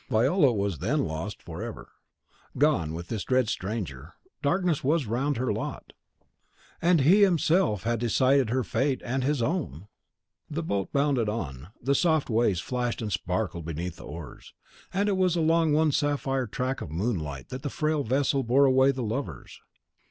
Viola 0.09 0.51
was 0.51 0.79
then 0.79 1.03
lost 1.05 1.43
forever, 1.43 1.89
gone 2.57 2.95
with 2.95 3.09
this 3.09 3.23
dread 3.23 3.47
stranger; 3.47 4.15
darkness 4.41 4.83
was 4.83 5.05
round 5.05 5.37
her 5.37 5.53
lot! 5.53 5.93
And 6.81 7.01
he 7.01 7.21
himself 7.21 7.83
had 7.83 7.99
decided 7.99 8.49
her 8.49 8.63
fate 8.63 9.03
and 9.05 9.23
his 9.23 9.43
own! 9.43 9.87
The 10.49 10.63
boat 10.63 10.91
bounded 10.91 11.29
on, 11.29 11.67
the 11.79 11.93
soft 11.93 12.31
waves 12.31 12.59
flashed 12.61 13.03
and 13.03 13.13
sparkled 13.13 13.65
beneath 13.65 13.97
the 13.97 14.03
oars, 14.05 14.55
and 14.91 15.07
it 15.07 15.17
was 15.17 15.35
along 15.35 15.73
one 15.73 15.91
sapphire 15.91 16.47
track 16.47 16.81
of 16.81 16.89
moonlight 16.89 17.49
that 17.49 17.61
the 17.61 17.69
frail 17.69 18.03
vessel 18.03 18.41
bore 18.41 18.65
away 18.65 18.91
the 18.91 19.03
lovers. 19.03 19.61